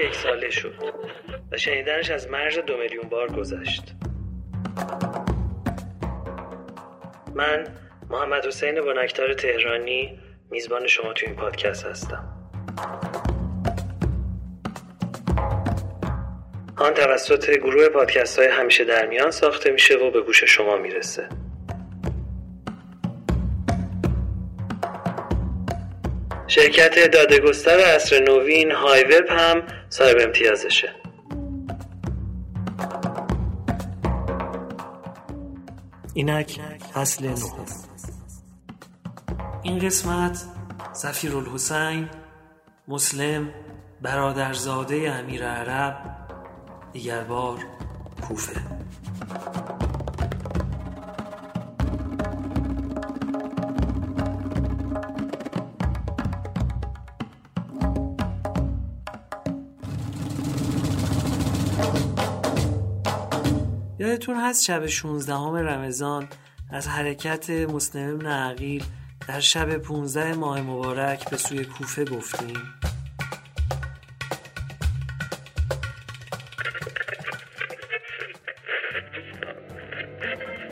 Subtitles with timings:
[0.00, 0.74] یک ساله شد
[1.52, 3.82] و شنیدنش از مرز دو میلیون بار گذشت.
[7.34, 7.64] من
[8.10, 10.18] محمد حسین بنکتار تهرانی
[10.50, 12.24] میزبان شما تو این پادکست هستم.
[16.76, 21.28] آن توسط گروه پادکست های همیشه در میان ساخته میشه و به گوش شما می‌رسه.
[26.46, 30.94] شرکت دادگستر اصر نوین های وب هم صاحب امتیازشه
[36.14, 36.60] اینک
[36.94, 37.34] فصل نه.
[39.62, 40.44] این قسمت
[40.92, 42.08] زفیر الحسین
[42.88, 43.48] مسلم
[44.02, 45.96] برادرزاده امیر عرب
[46.92, 47.58] دیگر بار
[48.28, 48.79] کوفه.
[64.00, 66.28] یادتون هست شب 16 رمضان
[66.70, 68.84] از حرکت مسلم ابن عقیل
[69.28, 72.56] در شب 15 ماه مبارک به سوی کوفه گفتیم؟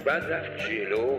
[0.05, 1.19] بعد رفت جلو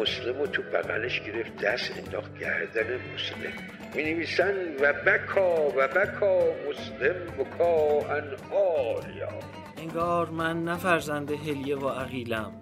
[0.00, 3.52] مسلم رو تو بغلش گرفت دست انداخت گردن مسلم.
[3.94, 11.88] می نویسن و بکا و بکا مسلم بکا انحالیا انگار من نه فرزند هلیه و
[11.88, 12.52] عقیلم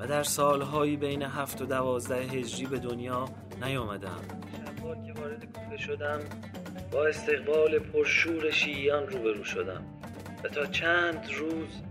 [0.00, 3.28] و در سالهایی بین هفت و دوازده هجری به دنیا
[3.62, 4.20] نیامدم.
[4.78, 6.20] شبار که وارد کوفه شدم
[6.92, 9.84] با استقبال پرشور شیعیان روبرو شدم
[10.44, 11.82] و تا چند روز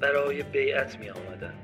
[0.00, 1.54] برای بیعت می آمدن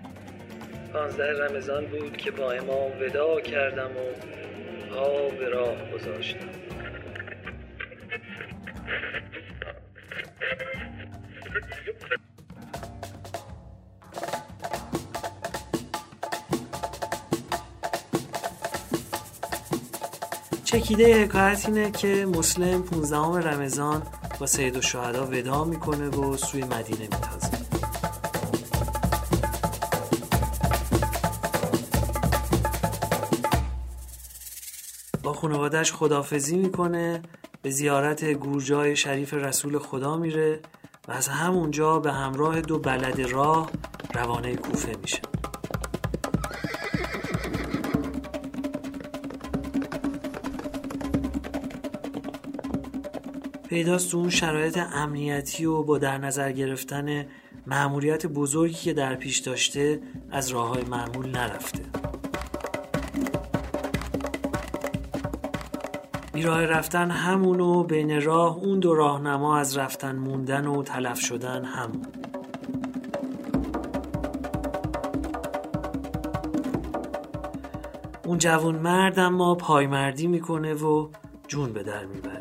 [0.93, 4.34] پانزده رمضان بود که با امام ودا کردم و
[4.95, 6.49] پا به راه گذاشتم.
[20.66, 23.16] چکیده حکایت اینه که مسلم 15
[23.50, 24.03] رمضان
[24.41, 27.50] با سید و شهدا ودا می‌کنه و سوی مدینه میتازه.
[35.22, 37.22] با خانوادش خدافزی می‌کنه
[37.62, 40.60] به زیارت گورجای شریف رسول خدا میره
[41.09, 43.71] و از همونجا به همراه دو بلد راه
[44.15, 45.26] روانه کوفه میشه.
[53.77, 57.27] پیداست تو اون شرایط امنیتی و با در نظر گرفتن
[57.67, 60.01] معمولیت بزرگی که در پیش داشته
[60.31, 61.83] از راه های معمول نرفته.
[66.33, 72.07] بیراه رفتن همون بین راه اون دو راهنما از رفتن موندن و تلف شدن همون
[78.25, 81.09] اون جوون مرد اما پایمردی می‌کنه و
[81.49, 82.36] جون به در می‌بره.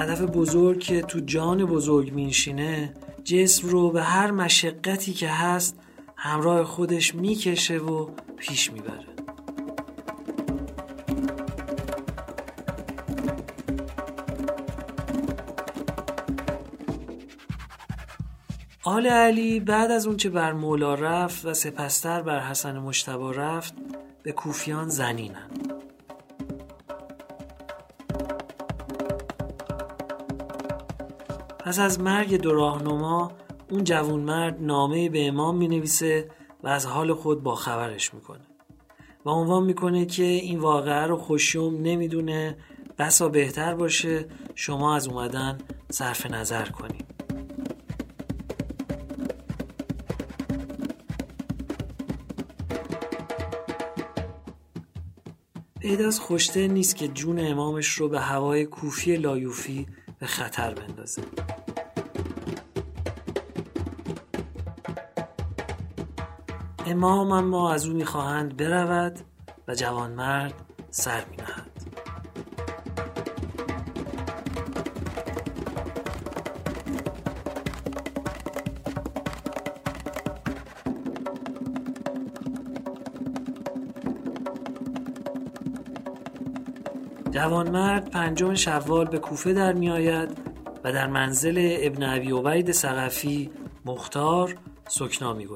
[0.00, 2.94] هدف بزرگ که تو جان بزرگ مینشینه
[3.24, 5.78] جسم رو به هر مشقتی که هست
[6.16, 9.06] همراه خودش می‌کشه و پیش می‌بره.
[18.84, 23.74] آل علی بعد از اونچه بر مولا رفت و سپستر بر حسن مشتبا رفت
[24.22, 25.59] به کوفیان زنینن.
[31.70, 33.32] پس از مرگ دو راهنما
[33.70, 36.30] اون جوون مرد نامه به امام می نویسه
[36.62, 38.40] و از حال خود با خبرش می‌کنه.
[39.26, 42.56] و عنوان می‌کنه که این واقعه رو خوشیوم نمی‌دونه
[42.98, 45.58] بسا بهتر باشه شما از اومدن
[45.90, 47.06] صرف نظر کنیم
[55.80, 59.86] پیداست خوشته نیست که جون امامش رو به هوای کوفی لایوفی
[60.18, 61.22] به خطر بندازه.
[66.90, 69.20] امام اما از او می‌خواهند برود
[69.68, 70.54] و جوانمرد
[70.90, 71.70] سر مینهد
[87.30, 90.38] جوانمرد پنجم شوال به کوفه در می آید
[90.84, 93.50] و در منزل ابن ابی عبید سقفی
[93.84, 94.54] مختار
[94.88, 95.46] سکنا می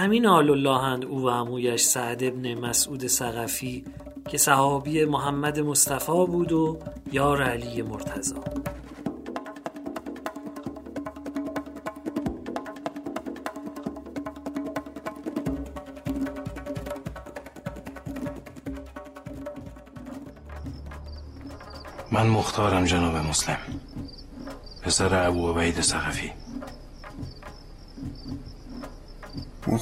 [0.00, 3.84] امین آل اللهند او و امویش سعد ابن مسعود سقفی
[4.28, 6.78] که صحابی محمد مصطفی بود و
[7.12, 8.44] یار علی مرتضا
[22.12, 23.58] من مختارم جناب مسلم.
[24.82, 26.32] پسر ابو عبید سقفی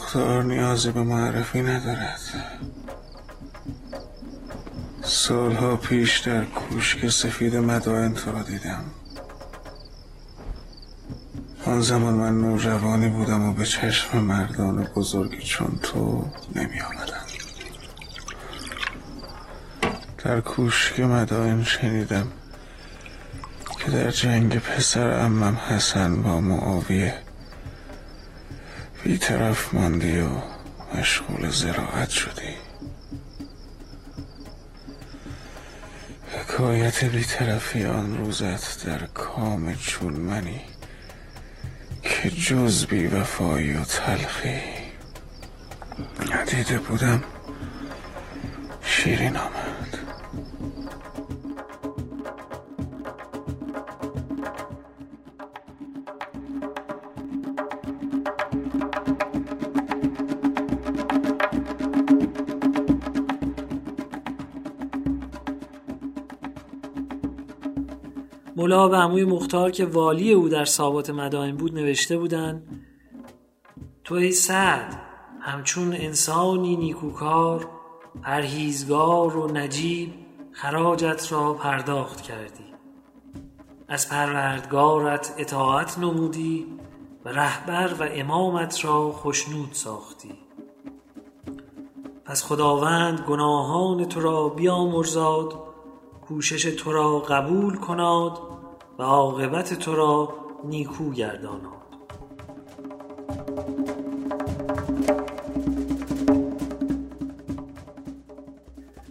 [0.09, 2.21] مختار نیازی به معرفی ندارد.
[5.03, 8.85] سالها پیش در کوشک سفید مدائن تو را دیدم.
[11.67, 16.25] آن زمان من نوجوانی بودم و به چشم مردان بزرگی چون تو
[16.55, 17.27] نمی آمدم.
[20.25, 22.27] در کوشک مدائن شنیدم
[23.79, 27.28] که در جنگ پسر امم حسن با معاویه
[29.05, 30.29] بیطرف ماندی و
[30.95, 32.55] مشغول زراعت شدی.
[36.33, 40.61] حکایت بیطرفی آن روزت در کام چون منی
[42.03, 44.61] که جز بی وفایی و تلخی.
[46.35, 47.23] ندیده بودم
[48.83, 49.37] شیرین
[68.69, 72.85] ملا به عموی مختار که والی او در سابات مدائن بود نوشته بودند
[74.05, 75.01] تو ای سعد
[75.41, 77.69] همچون انسانی نیکوکار
[78.23, 80.15] پرهیزگار و نجیب
[80.53, 82.65] خراجت را پرداخت کردی.
[83.89, 86.67] از پروردگارت اطاعت نمودی
[87.25, 90.35] و رهبر و امامت را خشنود ساختی.
[92.25, 95.55] پس خداوند گناهان تو را بیامرزاد
[96.29, 98.58] کوشش تو را قبول کناد
[98.99, 100.35] و عاقبت تو را
[100.65, 101.79] نیکو گرداناد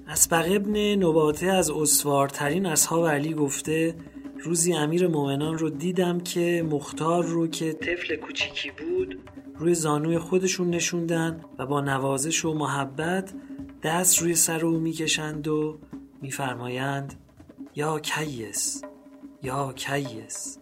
[0.07, 3.95] اسبق ابن نباته از استوارترین اصحاب علی گفته
[4.39, 9.19] روزی امیر مومنان رو دیدم که مختار رو که طفل کوچیکی بود
[9.55, 13.33] روی زانوی خودشون نشوندن و با نوازش و محبت
[13.83, 15.79] دست روی سر او می‌کشند و
[16.21, 17.13] میفرمایند
[17.75, 18.83] یا کیس
[19.43, 20.57] یا کیس.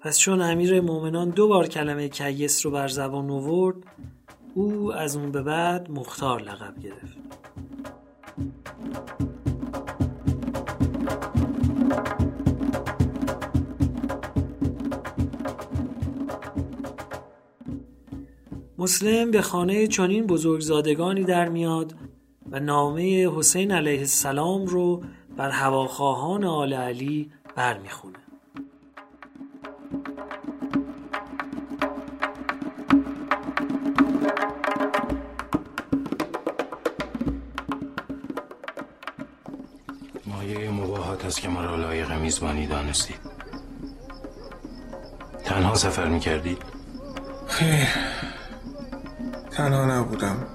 [0.00, 3.76] پس چون امیر مؤمنان دو بار کلمه کیس رو بر زبان آورد
[4.54, 7.18] او از اون به بعد مختار لقب گرفت.
[18.78, 21.94] مسلم به خانه چنین بزرگزادگانی در میاد
[22.50, 25.02] و نامه حسین علیه السلام رو
[25.36, 28.18] بر هواخواهان آل علی برمیخونه.
[40.26, 43.20] مایه مباهات است که مرا لایق میزبانی دانستید.
[45.44, 46.62] تنها سفر می‌کردید؟
[47.46, 47.88] خیر.
[49.50, 50.46] تنها نبودم.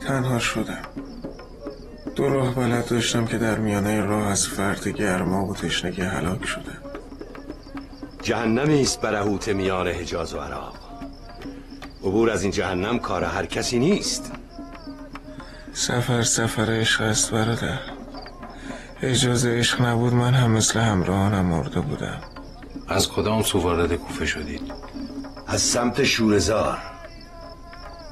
[0.00, 0.82] تنها شدم.
[2.16, 6.78] دو راه بلد داشتم که در میانه راه از فرد گرما و تشنگی هلاک شدم
[8.22, 10.74] جهنمی است برهوت میان حجاز و عراق
[12.04, 14.32] عبور از این جهنم کار هر کسی نیست
[15.72, 17.78] سفر سفر عشق است برادر
[19.02, 22.20] اجازه عشق نبود من هم مثل همراهانم مرده بودم
[22.88, 24.72] از کدام سو وارد کوفه شدید؟
[25.46, 26.78] از سمت شورزار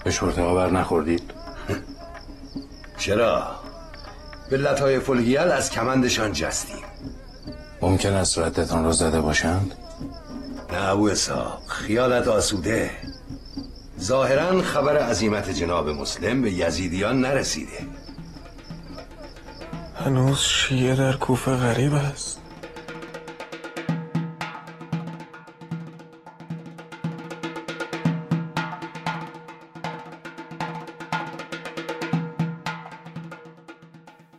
[0.04, 1.22] به شرطه ها بر نخوردید؟
[2.98, 3.61] چرا؟
[4.52, 6.84] به لطای فلگیل از کمندشان جستیم.
[7.82, 9.74] ممکن است ردتان را زده باشند؟
[10.72, 12.90] نه ابو اسحاق خیالت آسوده.
[14.00, 17.86] ظاهرا خبر عظیمت جناب مسلم به یزیدیان نرسیده.
[20.04, 22.41] هنوز شیعه در کوفه غریب است.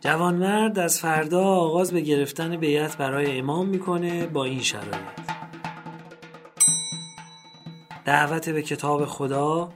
[0.04, 5.20] جوانمرد از فردا آغاز به گرفتن بیعت برای امام می‌کنه با این شرایط.
[8.04, 9.72] دعوت به کتاب خدا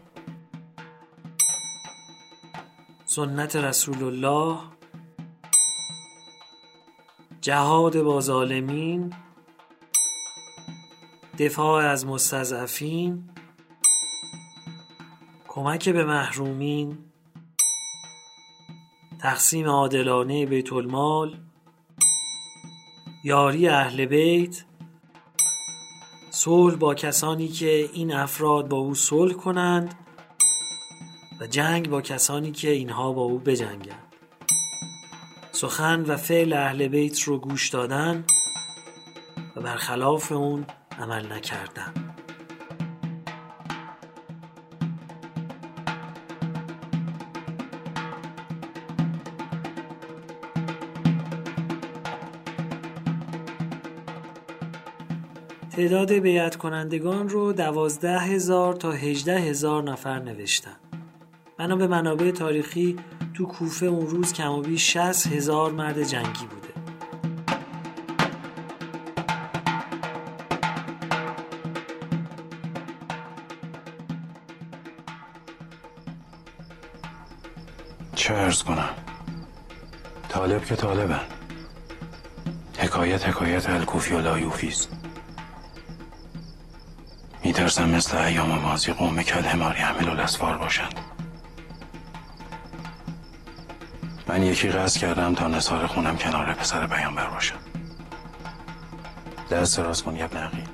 [3.04, 4.58] سنت رسول الله
[7.40, 9.12] جهاد با ظالمین
[11.38, 13.30] دفاع از مستضعفین
[15.48, 17.07] کمک به محرومین.
[19.28, 21.36] تقسیم عادلانه بیت المال
[23.24, 24.64] یاری اهل بیت
[26.30, 29.94] صلح با کسانی که این افراد با او صلح کنند
[31.40, 34.14] و جنگ با کسانی که اینها با او بجنگند.
[35.52, 38.24] سخن و فعل اهل بیت رو گوش دادن
[39.56, 40.66] و برخلاف اون
[40.98, 42.07] عمل نکردن.
[55.78, 60.76] تعداد بیعت کنندگان رو دوازده هزار تا هجده هزار نفر نوشتن.
[61.58, 62.96] بنا به منابع تاریخی
[63.34, 66.68] تو کوفه اون روز کم و بیش 60 هزار مرد جنگی بوده.
[78.14, 78.94] چه عرض کنم؟
[80.28, 81.26] طالب که طالبن.
[82.78, 85.07] حکایت حکایت الکوفی و لایوفی‌ست
[87.58, 90.94] میترسم مثل ایام مازی قوم کالحمار یحمل الاسفار باشند.
[94.26, 97.58] من یکی قصد کردم تا نثار خونم کنار پسر پیامبر باشم
[99.50, 100.68] دست راست کن یابن عقیل.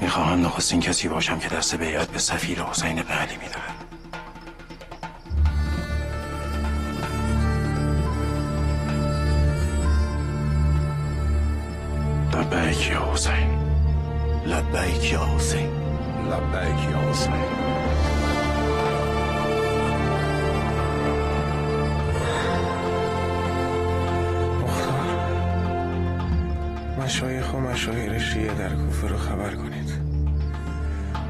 [0.00, 3.55] می‌خواهم نخستین کسی باشم که دست بیعت به سفیر حسین بن علی می‌دهد.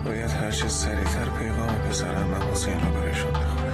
[0.06, 3.66] باید هرچه سریعتر پیغام پسرم و حسین رو برایشون بخونم.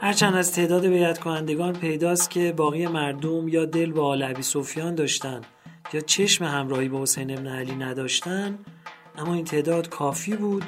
[0.00, 4.94] هرچند از تعداد بیعت کنندگان پیداست که باقی مردم یا دل با آل ابی سفیان
[4.94, 5.40] داشتن
[5.92, 8.58] یا چشم همراهی با حسین ابن علی نداشتن
[9.18, 10.64] اما این تعداد کافی بود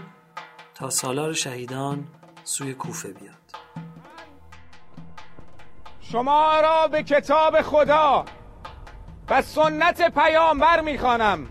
[0.74, 2.04] تا سالار شهیدان
[2.44, 3.36] سوی کوفه بیاد.
[6.00, 8.24] شما را به کتاب خدا
[9.30, 11.48] و سنت پیامبر می‌خوانم.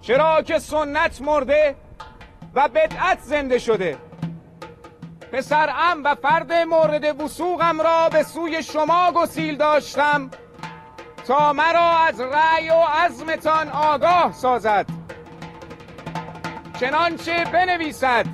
[0.00, 1.76] چرا که سنت مرده
[2.54, 3.98] و بدعت زنده شده.
[5.32, 10.30] پسرم و فرد مورد وسوقم را به سوی شما گسیل داشتم
[11.26, 14.86] تا مرا از رأی و عزمتان آگاه سازد.
[16.80, 18.26] چنانچه بنویسد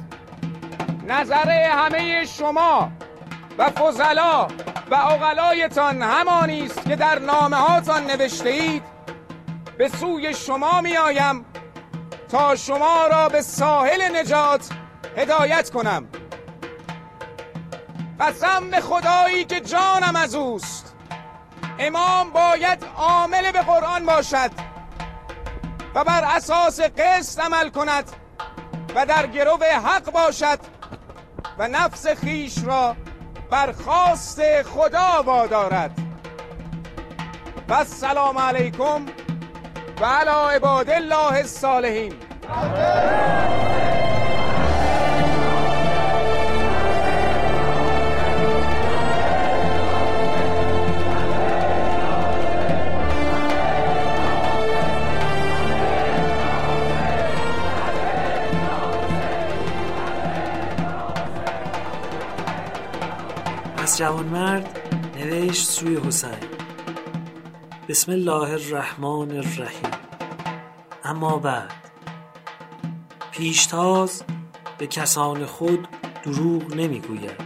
[1.07, 2.91] نظر همه شما
[3.59, 4.49] و فضلا
[4.91, 8.83] و اقلایتان همانی است که در نامه هاتان نوشته اید
[9.79, 11.45] به سوی شما می آیم
[12.29, 14.69] تا شما را به ساحل نجات
[15.17, 16.09] هدایت کنم.
[18.21, 20.95] قسم به خدایی که جانم از اوست.
[21.79, 24.51] امام باید عامل به قرآن باشد
[25.95, 28.11] و بر اساس قسط عمل کند
[28.95, 30.59] و در گرو حق باشد
[31.59, 32.97] و نفس خیش را
[33.51, 35.91] بر خواست خدا وادارد.
[37.69, 39.07] و السلام علیکم
[40.01, 42.13] و علی عباد الله الصالحین.
[63.97, 64.79] پس جوانمرد
[65.19, 66.31] نوشت سوی حسین.
[67.89, 69.91] بسم الله الرحمن الرحیم.
[71.05, 71.73] اما بعد.
[73.31, 74.23] پیشتاز
[74.79, 75.89] به کسان خود
[76.25, 77.41] دروغ نمی‌گوید.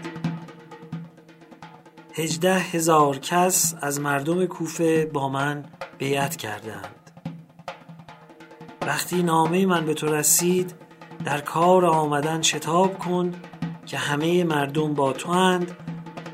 [2.14, 5.64] هجده هزار کس از مردم کوفه با من
[5.98, 7.10] بیعت کردند.
[8.82, 10.74] وقتی نامه من به تو رسید
[11.24, 13.32] در کار آمدن شتاب کن
[13.86, 15.76] که همه مردم با تو اند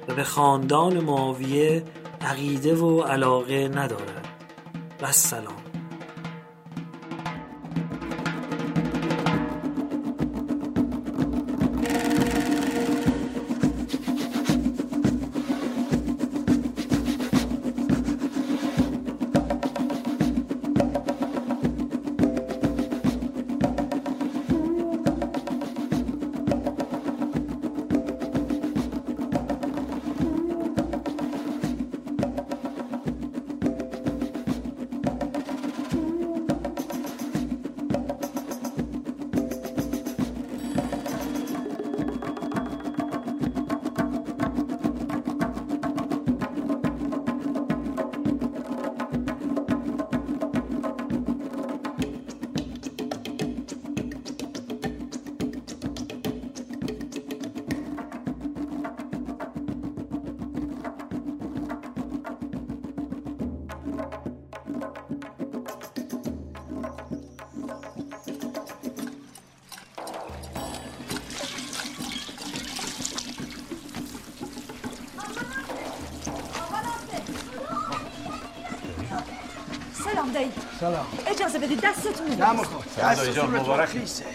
[0.09, 1.83] و به خاندان معاویه
[2.21, 4.29] عقیده و علاقه ندارد.
[5.03, 5.66] و سلام
[80.27, 81.07] سلام دایی سلام.
[81.27, 83.89] اجازه بدید دستتون نه مخواد دستتون مبارک.
[83.89, 84.35] سلام.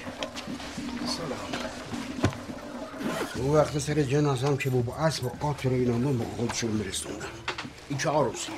[3.35, 7.25] اون وقت سر جنازم که بابا اسب و قاطر و اینا من به خودشون میرسوندم.
[7.89, 8.55] این چه عروسیه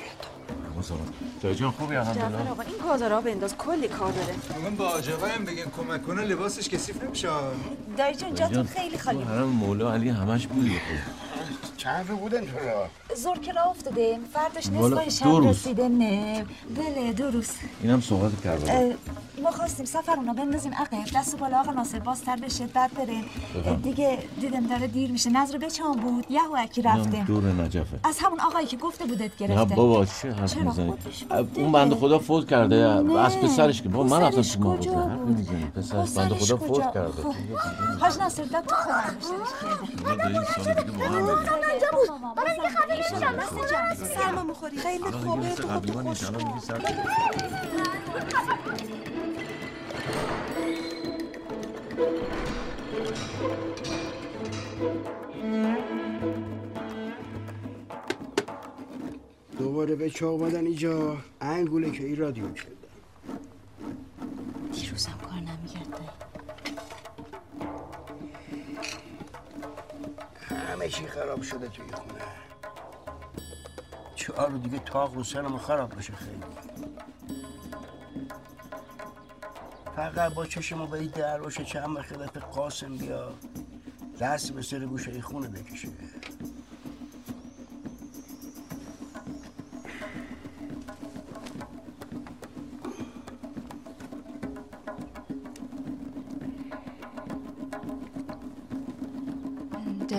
[1.42, 4.34] دایی جان خوبی؟ جعفر آقا این گازارا بنداز کلی کار داره.
[4.64, 7.28] من با آجاقا هم بگن کمک کنه لباسش کثیف نمیشه.
[7.98, 9.22] دایی جان جاتون خیلی خالی.
[9.22, 10.80] حرم مولا علی همش بودی
[11.84, 15.48] چند بودن تو را زور که راه افتاده فرداش دو شب.
[15.48, 16.46] رسیده نه.
[16.76, 17.50] بله دو روز.
[17.82, 18.94] اینم صحبت کربلا ما
[19.64, 23.24] خواستیم سفر اونا بندازیم عقب دست بالا آقا ناصر بازتر بشه بعد بریم.
[23.82, 25.30] دیگه دیدم داره دیر میشه.
[25.30, 27.98] نظر بچان بود؟ یهو اکی رفتیم دور نجفه.
[28.04, 29.74] از همون آقایی که گفته بودت نه گرفته.
[29.74, 30.94] بابا چه حرف می‌زنی؟
[31.56, 33.02] اون بنده خدا فوت کرده.
[33.02, 33.18] نه.
[33.20, 37.22] از پسرش که بابا من رفتم تو حرف بود؟ پسرش بنده خدا؟ فوت کرده.
[37.22, 37.34] خب.
[38.00, 39.16] حاج ناصر داد تو خودم
[43.70, 45.54] جمع سرما مخوری خیلی خوبه.
[45.54, 45.68] تو.
[46.02, 46.80] خوش دیگه سر-
[59.58, 62.76] دوباره به چه آمدن اینجا؟ انگوله که این رادیو کرده
[64.72, 66.00] دیروزم کار نمی‌کرد
[70.68, 72.20] همه چی خراب شده توی خونه.
[74.14, 76.42] چهار رو دیگه تاق رو سرم خراب بشه خیلی.
[79.96, 83.32] فقط با چشم این در باشه چند خدمت قاسم بیا.
[84.20, 85.88] دست به سر گوشه خونه بکشه.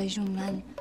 [0.08, 0.75] جون من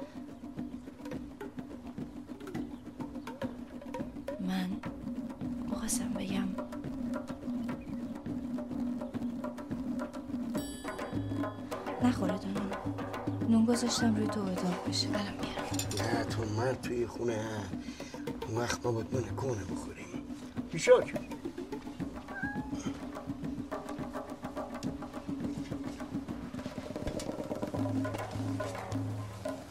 [14.95, 17.47] بشه الان میارم نه تو من توی خونه
[18.49, 20.07] اون وقت ما باید من کنه بخوریم.
[20.73, 21.15] بیشاک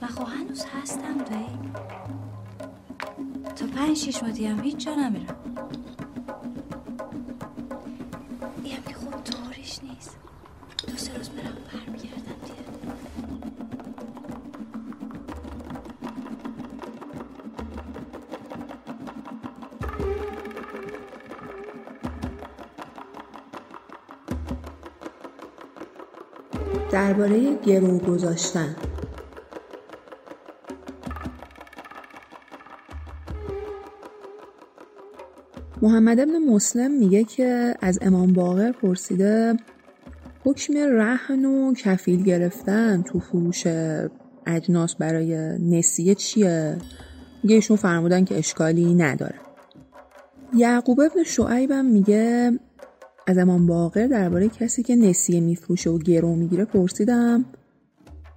[0.01, 1.59] من خب هنوز هستم دایی.
[3.55, 5.52] تا پنج شیش ماهی هم هیچ جا نمیرم.
[26.93, 28.75] درباره گرو گذاشتن
[35.82, 39.58] محمد ابن مسلم میگه که از امام باقر پرسیده
[40.45, 43.63] حکم رهن و کفیل گرفتن تو فروش
[44.47, 46.77] اجناس برای نسیه چیه؟
[47.43, 49.36] میگه ایشون فرمودن که اشکالی نداره
[50.56, 52.51] یعقوب ابن شعیبم میگه
[53.27, 57.45] از امام باقر درباره کسی که نسیه میفروشه و گرو می‌گیره پرسیدم.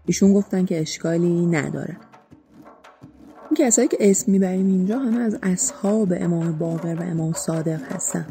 [0.06, 1.96] ایشون گفتن که اشکالی نداره.
[3.50, 8.26] این کسایی که اسم می‌بریم اینجا همه از اصحاب امام باقر و امام صادق هستن.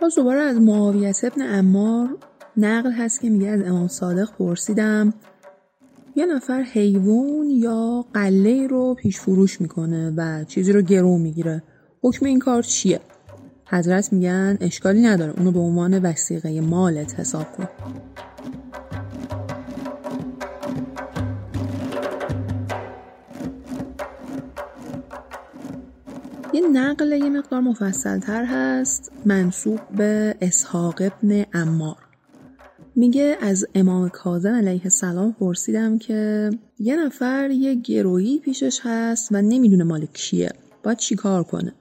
[0.00, 2.08] باز دوباره از معاویت ابن امار
[2.56, 5.14] نقل هست که میگه از امام صادق پرسیدم
[6.16, 11.62] یه نفر حیوان یا قله رو پیش فروش می‌کنه و چیزی رو گرو می‌گیره.
[12.02, 13.00] حکم این کار چیه؟
[13.66, 17.68] حضرت میگن اشکالی نداره اونو به عنوان وسیقه مالت حساب کن.
[26.54, 32.11] یه نقل یه مقدار مفصل تر هست منصوب به اسحاق ابن امار
[32.96, 39.42] میگه از امام کاظم علیه السلام پرسیدم که یه نفر یه گرویی پیشش هست و
[39.42, 40.50] نمی‌دونه مال کیه.
[40.82, 41.72] باید چیکار کنه؟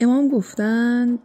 [0.00, 1.18] امام گفتن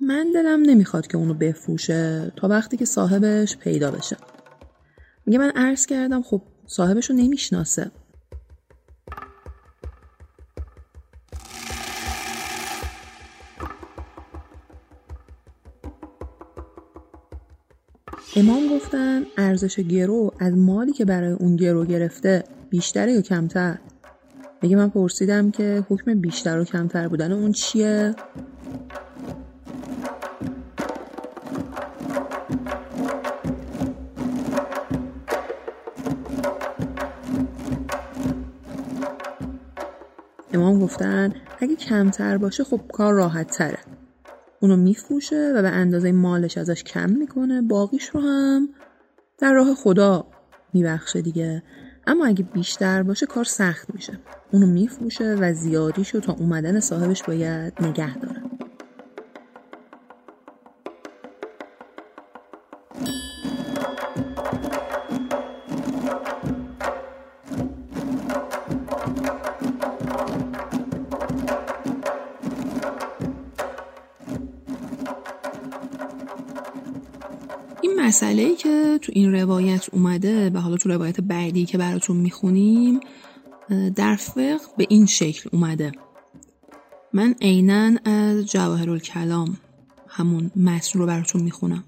[0.00, 4.16] من دلم نمی‌خواد که اونو بفروشه تا وقتی که صاحبش پیدا بشه.
[5.26, 7.90] میگه من عرض کردم خب صاحبش رو نمی‌شناسه.
[18.36, 23.78] امام گفتن ارزش گرو از مالی که برای اون گرو گرفته بیشتره یا کمتر؟
[24.62, 28.14] میگه من پرسیدم که حکم بیشتر و کمتر بودن اون چیه؟
[40.52, 43.89] امام گفتن اگه کمتر باشه خب کار راحت تره
[44.60, 48.68] اونو میفروشه و به اندازه مالش ازش کم می‌کنه باقیش رو هم
[49.38, 50.26] در راه خدا
[50.72, 51.62] میبخشه دیگه.
[52.06, 54.18] اما اگه بیشتر باشه کار سخت میشه.
[54.52, 58.49] اونو میفروشه و زیادیشو تا اومدن صاحبش باید نگه داره.
[79.00, 83.00] تو این روایت اومده و حالا تو روایت بعدی که براتون می‌خونیم
[83.96, 85.92] در فقه به این شکل اومده.
[87.12, 89.56] من عینا از جواهر کلام
[90.08, 91.84] همون متن رو براتون می‌خونم.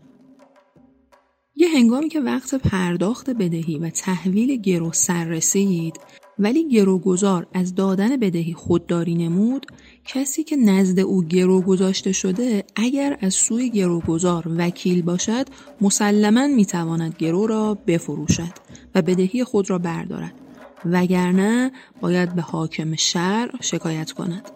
[1.56, 6.00] یه هنگامی که وقت پرداخت بدهی و تحویل گرو سر رسید
[6.38, 9.66] ولی گروگذار از دادن بدهی خودداری نمود
[10.04, 15.46] کسی که نزد او گرو گذاشته شده اگر از سوی گروگذار وکیل باشد
[15.80, 18.52] مسلما می‌تواند گرو را بفروشد
[18.94, 20.34] و بدهی خود را بردارد.
[20.84, 24.48] وگرنه باید به حاکم شهر شکایت کند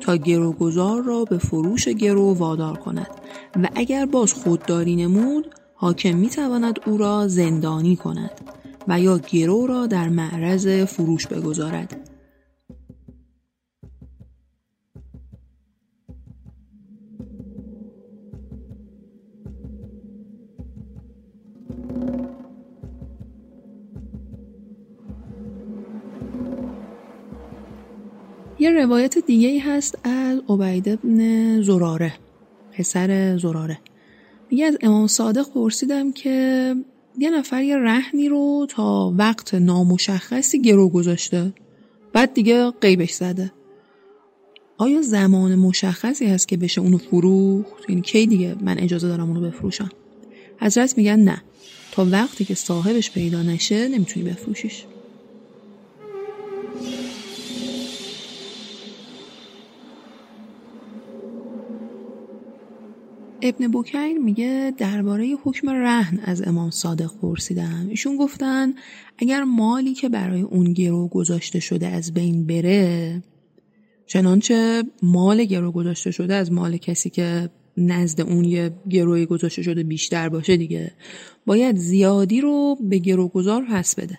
[0.00, 3.10] تا گروگذار را به فروش گرو وادار کند
[3.62, 8.30] و اگر باز خودداری نمود حاکم می‌تواند او را زندانی کند
[8.88, 12.15] و یا گرو را در معرض فروش بگذارد.
[28.58, 32.12] یه روایت دیگه ای هست از عبید ابن زراره
[32.72, 33.78] پسر زراره.
[34.50, 36.74] میگه از امام صادق پرسیدم که
[37.18, 41.52] یه نفر یه رهنی رو تا وقت نامشخصی گرو گذاشته
[42.12, 43.52] بعد دیگه قیبش زده.
[44.78, 49.40] آیا زمان مشخصی هست که بشه اونو فروخت؟ یعنی کی دیگه من اجازه دارم اونو
[49.40, 49.90] بفروشم؟
[50.60, 51.42] حضرت میگن نه.
[51.92, 54.84] تا وقتی که صاحبش پیدا نشه نمی‌تونی بفروشیش.
[63.48, 67.86] ابن بوکیر میگه درباره حکم رهن از امام صادق پرسیدم.
[67.90, 68.74] ایشون گفتن
[69.18, 73.22] اگر مالی که برای اون گرو گذاشته شده از بین بره
[74.06, 79.82] چنانچه مال گرو گذاشته شده از مال کسی که نزد اون یه گروی گذاشته شده
[79.82, 80.92] بیشتر باشه دیگه
[81.46, 84.18] باید زیادی رو به گروگذار پس بده.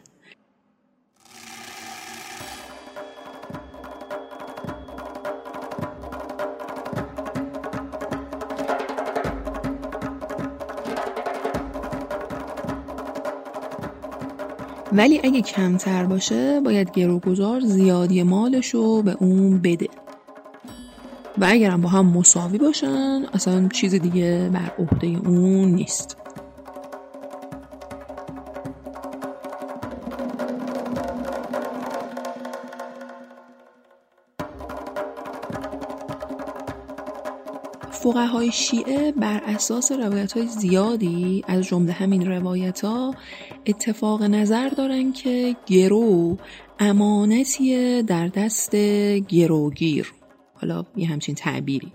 [14.98, 19.88] ولی اگه کمتر باشه باید گروگذار زیادی مالش رو به اون بده.
[21.38, 26.18] و اگرم با هم مساوی باشن اصلا چیز دیگه بر عهده اون نیست.
[38.18, 43.16] فقهای شیعه بر اساس روایت های زیادی از جمله همین روایت ها
[43.66, 46.38] اتفاق نظر دارن که گرو
[46.80, 48.76] امانتی در دست
[49.28, 50.14] گروگیر.
[50.54, 51.92] حالا یه همچین تعبیری.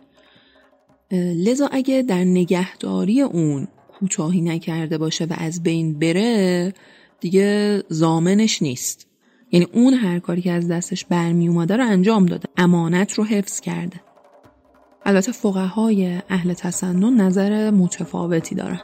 [1.13, 6.73] لذا اگه در نگهداری اون کوتاهی نکرده باشه و از بین بره
[7.21, 9.07] دیگه زامنش نیست.
[9.53, 13.61] یعنی اون هر کاری که از دستش برمی اومده رو انجام داده امانت رو حفظ
[13.61, 14.12] کرده.
[15.07, 18.81] البته فقهای اهل تسنن نظر متفاوتی دارن.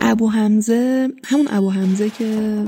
[0.00, 2.64] ابو حمزه همون ابو حمزه که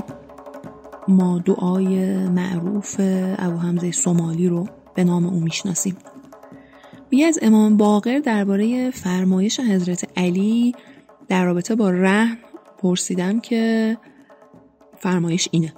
[1.07, 2.95] ما دعای معروف
[3.37, 5.97] ابو حمزه سومالی رو به نام او می‌شناسیم.
[7.13, 10.75] میگه از امام باقر درباره فرمایش حضرت علی
[11.27, 12.37] در رابطه با رحم
[12.77, 13.97] پرسیدم که
[14.99, 15.73] فرمایش اینه.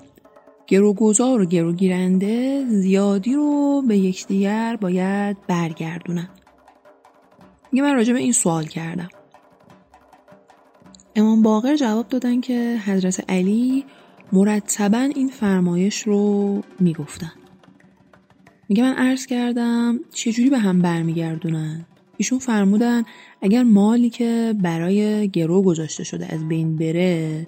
[0.67, 6.30] گروگذار و گروگیرنده زیادی رو به یکدیگر باید برگردونن.
[7.71, 9.10] میگه من راجع به این سوال کردم.
[11.15, 13.86] امام باقر جواب دادن که حضرت علی
[14.34, 17.32] مرتبا این فرمایش رو می‌گفتن.
[18.69, 21.86] میگه من عرض کردم چجوری به هم برمیگردونن؟
[22.17, 23.04] ایشون فرمودن
[23.41, 27.47] اگر مالی که برای گرو گذاشته شده از بین بره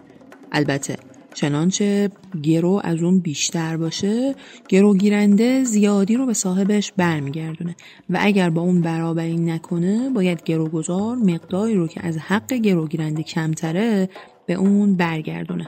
[0.52, 0.98] البته
[1.34, 2.10] چنانچه
[2.44, 4.36] گرو از اون بیشتر باشه
[4.70, 7.76] گرو گیرنده زیادی رو به صاحبش برمیگردونه
[8.10, 13.24] و اگر با اون برابری نکنه باید گروگذار مقداری رو که از حق گرو گیرنده
[13.24, 14.10] کمتره
[14.46, 15.68] به اون برگردونه.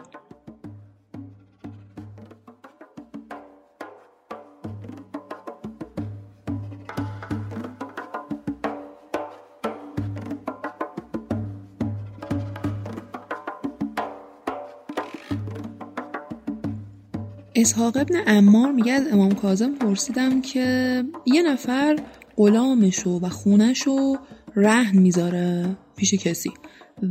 [17.61, 21.99] اسحاق ابن امار میگه از امام کاظم پرسیدم که یه نفر
[22.37, 24.17] غلامشو و خونشو
[24.55, 26.51] رهن می‌ذاره پیش کسی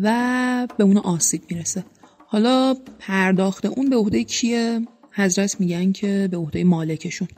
[0.02, 1.84] و به اون آسیب می‌رسه.
[2.26, 4.80] حالا پرداخت اون به عهده کیه؟
[5.12, 7.28] حضرت میگن که به عهده مالکشون.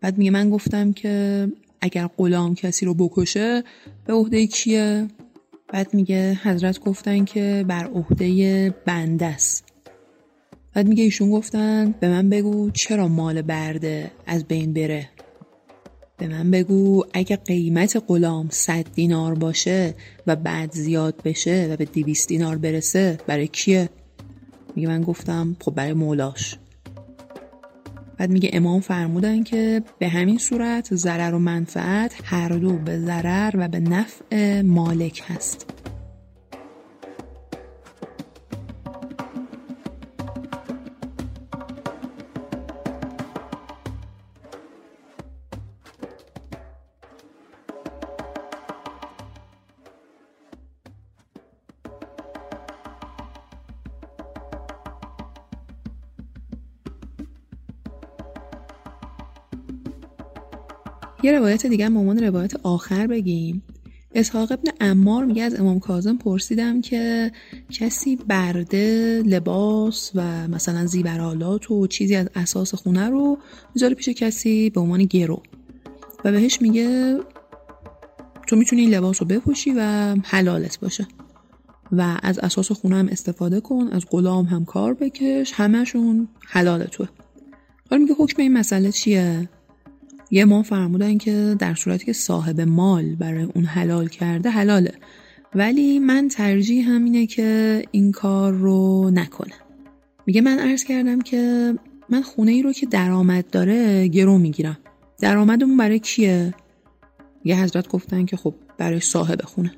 [0.00, 1.48] بعد میگه من گفتم که
[1.80, 3.64] اگر غلام کسی رو بکشه
[4.06, 5.08] به عهده کیه؟
[5.68, 9.73] بعد میگه حضرت گفتن که بر عهده بنده است.
[10.74, 15.08] بعد میگه ایشون گفتن به من بگو چرا مال برده از بین بره.
[16.18, 19.94] به من بگو اگه قیمت غلام 100 دینار باشه
[20.26, 23.88] و بعد زیاد بشه و به 200 دینار برسه برای کیه؟
[24.76, 26.58] میگه من گفتم خب برای مولاش.
[28.18, 33.52] بعد میگه امام فرمودن که به همین صورت ضرر و منفعت هر دو به ضرر
[33.54, 35.66] و به نفع مالک هست.
[61.24, 63.62] یه روایت دیگه به عنوان روایت آخر بگیم.
[64.14, 67.32] اسحاق ابن امار میگه از امام کاظم پرسیدم که
[67.70, 73.38] کسی برده لباس و مثلا زیورالات و چیزی از اساس خونه رو
[73.74, 75.42] می‌ذاره پیش کسی به عنوان گرو
[76.24, 77.18] و بهش میگه
[78.46, 81.06] تو می‌تونی این لباس رو بپوشی و حلالت باشه
[81.92, 87.08] و از اساس خونه هم استفاده کن از غلام هم کار بکش همشون حلال توه
[87.90, 89.48] حالا میگه حکم این مسئله چیه؟
[90.34, 94.92] یه ما فرمودن که در صورتی که صاحب مال برای اون حلال کرده حلاله.
[95.54, 99.54] ولی من ترجیح همینه که این کار رو نکنه
[100.26, 101.74] میگه من عرض کردم که
[102.08, 104.78] من خونه ای رو که درآمد داره گرو می‌گیرم.
[105.20, 106.54] درآمدمون برای کیه؟
[107.44, 109.72] یه حضرت گفتن که خب برای صاحب خونه.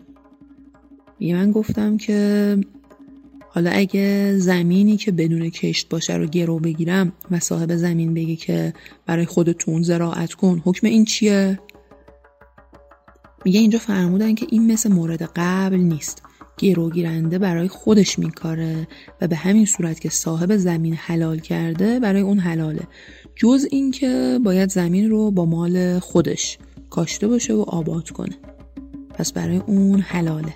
[1.19, 2.59] میگه من گفتم که
[3.57, 8.73] حالا اگه زمینی که بدون کشت باشه رو گرو بگیرم و صاحب زمین بگه که
[9.07, 11.61] برای خودتون زراعت کن حکم این چیه؟
[13.45, 16.23] میگه اینجا فرمودن که این مثل مورد قبل نیست.
[16.59, 18.88] گرو گیرنده برای خودش میکاره
[19.21, 22.83] و به همین صورت که صاحب زمین حلال کرده برای اون حلاله.
[23.37, 26.59] جز اینکه باید زمین رو با مال خودش
[26.90, 28.37] کاشته باشه و آباد کنه.
[29.14, 30.55] پس برای اون حلاله.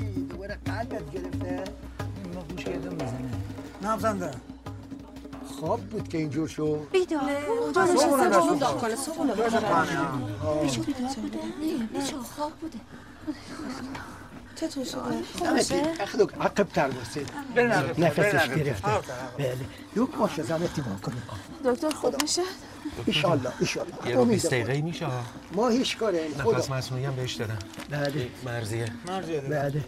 [0.00, 1.64] ای دوباره قلبت گرفته.
[2.34, 3.30] ما گوش کردم می‌زنه
[3.82, 4.30] نبزنده
[5.60, 7.20] خواب بود که اینجور شو بیدار
[7.96, 8.62] صبح نشسته بود.
[8.80, 9.18] کنه صبح
[10.44, 10.62] آه.
[11.94, 12.78] بچه خواب بوده
[14.56, 17.30] چطور شده؟ اخدو عقب تر بسید
[17.98, 18.88] نفسش گرفته.
[19.38, 19.56] بله.
[19.96, 21.22] یک باشه زمتی با کنه
[21.72, 22.42] دکتر خوب میشه؟
[23.06, 24.08] ایشالله ایشالله.
[24.08, 25.06] یه رو 20 دقیقه میشه
[25.52, 27.58] ما هیچ کاره خدا نفس مصنوعی هم بهش دادم
[27.90, 28.28] بله.
[28.44, 28.84] مرزیه
[29.48, 29.84] بله.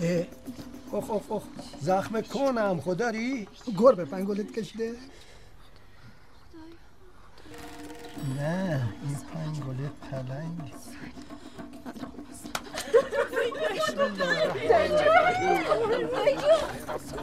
[0.00, 0.24] اه،
[0.98, 1.42] اخ اخ اخ
[1.80, 4.92] زخم کنم خداری گربه پنگولت کشیده.
[8.36, 10.72] نه این پنگوله پلنگ.
[16.94, 17.16] بسم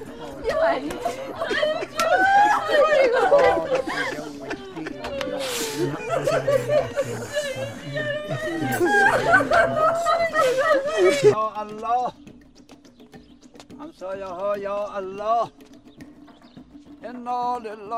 [11.61, 12.13] الله.
[13.79, 15.51] همسایه ها یا الله.
[17.03, 17.95] انا لله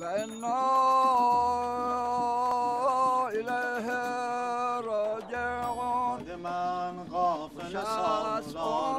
[0.00, 0.64] و انا
[3.28, 3.86] اله
[4.80, 6.34] راجعون.
[6.42, 8.98] من غافل سالار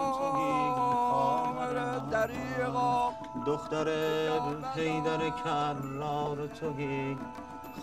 [2.11, 3.13] دریغا.
[3.45, 3.87] دختر
[4.75, 7.17] پیدر کرار توهی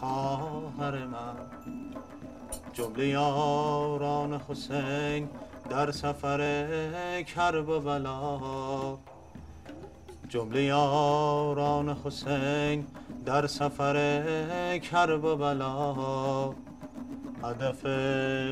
[0.01, 1.37] خواهر من.
[2.73, 5.29] جمله یاران حسین
[5.71, 8.99] در سفر کرب و بلا.
[10.29, 12.87] جمله یاران حسین
[13.25, 16.55] در سفر کرب و بلا.
[17.43, 17.87] هدف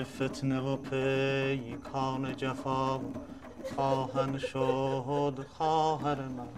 [0.04, 3.00] فتنه و پیکان جفا
[3.76, 6.48] خواهن شد خواهر من.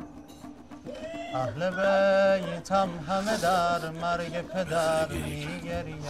[1.34, 6.04] اهل بیتم همه در مرگ پدر میگریم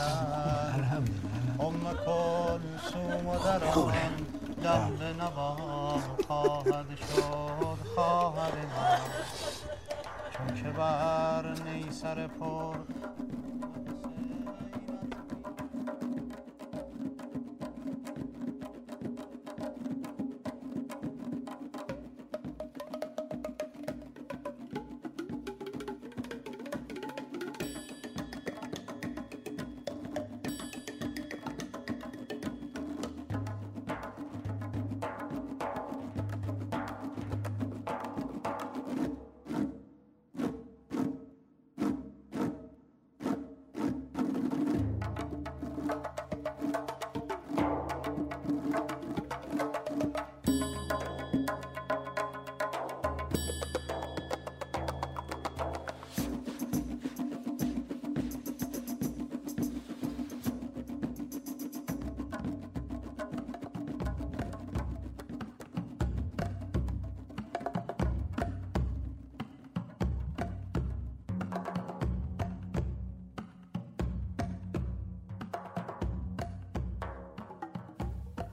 [1.58, 3.92] ام کلسوم و در آن
[4.62, 9.00] لحن نوا خواهد شد خواهر من
[10.30, 12.76] چون که بر نیسر پر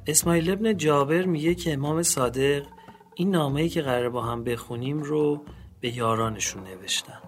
[0.07, 2.63] اسماعیل ابن جابر میگه که امام صادق
[3.15, 5.41] این نامه‌ای که قرار با هم بخونیم رو
[5.79, 7.19] به یارانشون نوشتن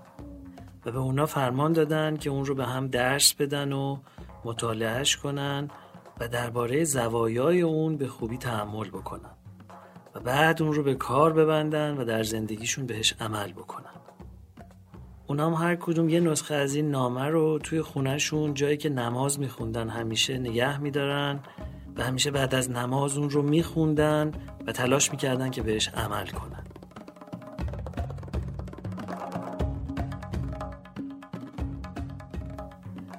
[0.86, 3.98] و به اونا فرمان دادن که اون رو به هم درس بدن و
[4.46, 5.70] مطالعهش کنن
[6.20, 9.36] و درباره زوایای اون به خوبی تحمل بکنن
[10.16, 13.86] و بعد اون رو به کار ببندن و در زندگیشون بهش عمل بکنن.
[15.28, 19.40] اونا هم هر کدوم یه نسخه از این نامه رو توی خونهشون جایی که نماز
[19.40, 21.40] میخوندن همیشه نگه میدارن
[21.98, 24.32] و همیشه بعد از نماز اون رو میخوندن
[24.68, 26.64] و تلاش می‌کردن که بهش عمل کنن.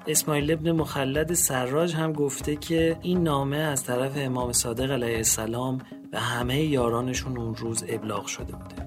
[0.06, 5.78] اسماعیل ابن مخلد سراج هم گفته که این نامه از طرف امام صادق علیه السلام
[6.10, 8.86] به همه یارانشون اون روز ابلاغ شده بوده.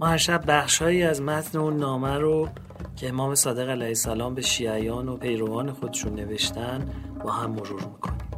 [0.00, 2.48] ما هر شب بخشهایی از متن اون نامه رو
[2.96, 6.90] که امام صادق علیه السلام به شیعیان و پیروان خودشون نوشتن
[7.24, 8.31] با هم مرور می‌کنیم.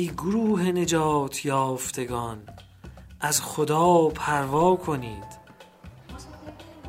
[0.00, 2.42] ای گروه نجات یافتگان
[3.20, 5.40] از خدا پروا کنید.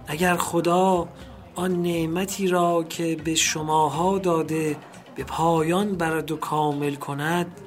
[0.08, 1.08] اگر خدا
[1.56, 4.78] آن نعمتی را که به شماها داده
[5.16, 7.62] به پایان برد و کامل کند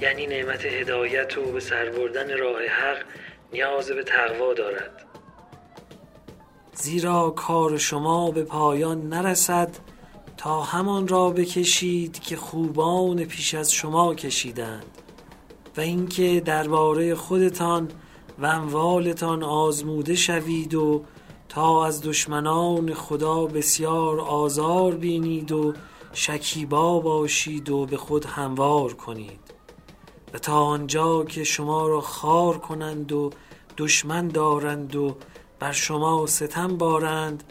[0.00, 2.98] یعنی نعمت هدایت و به سر بردن راه حق
[3.52, 5.04] نیاز به تقوا دارد.
[6.74, 9.76] زیرا کار شما به پایان نرسد
[10.40, 14.84] تا همان را بکشید که خوبان پیش از شما کشیدند
[15.76, 17.88] و اینکه درباره خودتان
[18.38, 21.04] و اموالتان آزموده شوید و
[21.48, 25.74] تا از دشمنان خدا بسیار آزار بینید و
[26.12, 29.40] شکیبا باشید و به خود هموار کنید
[30.34, 33.30] و تا آنجا که شما را خار کنند و
[33.78, 35.16] دشمن دارند و
[35.58, 37.44] بر شما ستم بارند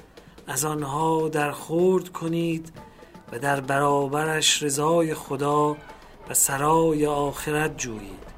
[0.49, 2.71] از آنها در خورد کنید
[3.31, 5.77] و در برابرش رضای خدا
[6.29, 8.29] و سرای آخرت جویید.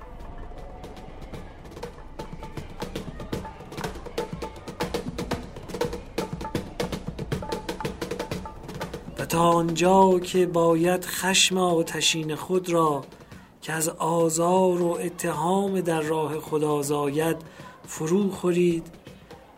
[9.19, 13.03] و تا آنجا که باید خشم آتشین خود را
[13.61, 17.37] که از آزار و اتهام در راه خدا زاید
[17.87, 18.87] فرو خورید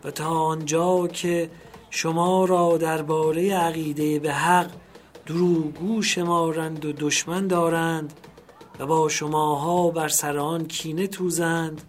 [0.04, 1.50] و تا آنجا که
[1.96, 4.70] شما را درباره عقیده به حق
[5.26, 8.12] دروغگو شمارند و دشمن دارند
[8.78, 11.82] و با شماها بر سر آن کینه توزند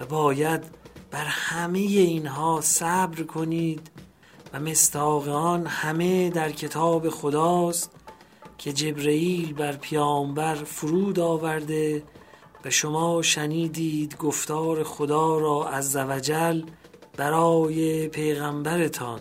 [0.00, 0.64] و باید
[1.10, 3.90] بر همه اینها صبر کنید
[4.52, 7.90] و مستاق آن همه در کتاب خداست
[8.58, 12.02] که جبرئیل بر پیامبر فرود آورده
[12.64, 16.62] و شما شنیدید گفتار خدا را از زوجل
[17.16, 19.20] برای پیغمبرتان.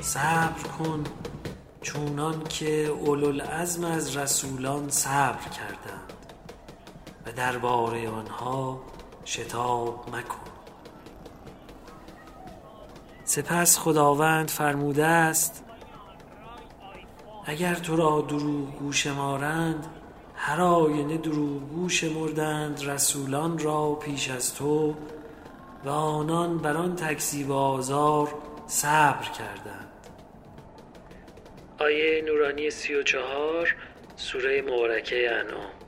[0.00, 1.04] صبر کن
[1.82, 6.12] چونان که اولوالعزم از رسولان صبر کردند
[7.26, 8.80] و درباره آنها
[9.24, 10.53] شتاب مکن.
[13.24, 15.64] سپس خداوند فرموده است
[17.46, 19.86] اگر تو را دروغگو شمارند
[20.36, 24.94] هر آینه دروغگو شمردند رسولان را پیش از تو
[25.84, 28.34] و آنان بر آن تکذیب و آزار
[28.66, 29.90] صبر کردند.
[31.78, 33.74] آیه نورانی سی و چهار
[34.16, 35.83] سوره مبارکه انعام.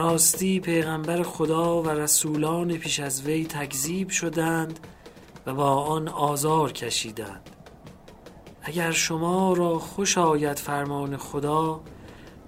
[0.00, 4.80] راستی پیغمبر خدا و رسولان پیش از وی تکذیب شدند
[5.46, 7.50] و با آن آزار کشیدند.
[8.62, 11.80] اگر شما را خوش آید فرمان خدا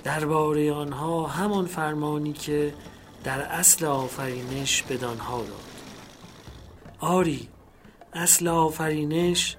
[0.04, 2.74] درباره آنها همان فرمانی که
[3.24, 5.82] در اصل آفرینش بدانها داد.
[7.00, 7.48] آری
[8.12, 9.56] اصل آفرینش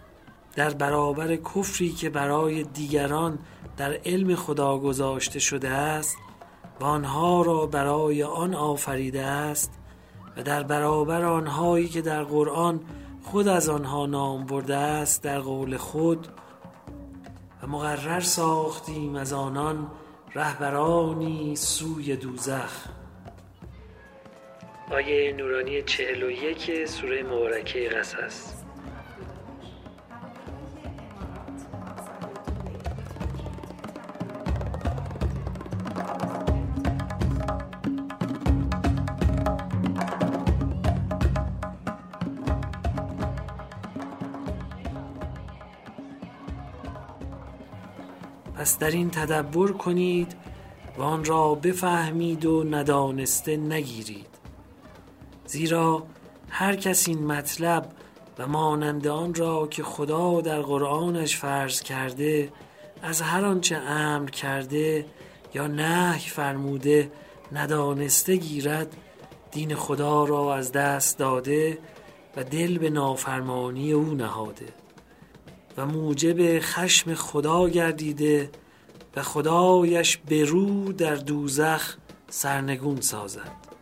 [0.56, 3.40] در برابر کفری که برای دیگران
[3.78, 6.18] در علم خدا گذاشته شده است
[6.80, 9.72] و آنها را برای آن آفریده است
[10.38, 12.80] و در برابر آنهایی که در قرآن
[13.24, 16.28] خود از آنها نام برده است در قول خود
[17.64, 19.92] و مقرر ساختیم از آنان
[20.36, 22.88] رهبرانی سوی دوزخ.
[24.92, 28.54] آیه نورانی چهل و یک سوره مبارکه قصص
[48.80, 50.36] در این تدبر کنید
[50.98, 54.28] و آن را بفهمید و ندانسته نگیرید.
[55.46, 56.04] زیرا
[56.50, 57.92] هر کس این مطلب
[58.40, 62.50] و مانند آن را که خدا در قرآنش فرض کرده
[63.02, 65.06] از هر آنچه امر کرده
[65.54, 67.12] یا نهی فرموده
[67.52, 68.98] ندانسته گیرد
[69.52, 71.78] دین خدا را از دست داده
[72.38, 74.68] و دل به نافرمانی او نهاده
[75.78, 78.50] و موجب خشم خدا گردیده
[79.16, 81.96] و خدایش به رو در دوزخ
[82.30, 83.73] سرنگون سازد.